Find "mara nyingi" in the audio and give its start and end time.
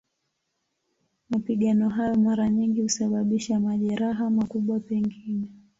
2.15-2.81